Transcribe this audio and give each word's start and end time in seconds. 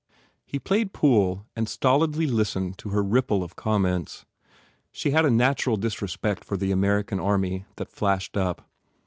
He 0.47 0.57
played 0.57 0.93
pool 0.93 1.45
and 1.55 1.69
stolidly 1.69 2.25
listened 2.25 2.79
to 2.79 2.89
her 2.89 3.03
rip 3.03 3.27
ple 3.27 3.43
of 3.43 3.55
comments. 3.55 4.25
She 4.91 5.11
had 5.11 5.25
a 5.25 5.29
natural 5.29 5.77
disrespect 5.77 6.43
for 6.43 6.57
the 6.57 6.71
American 6.71 7.19
army 7.19 7.65
that 7.75 7.91
flashed 7.91 8.35
up. 8.35 8.67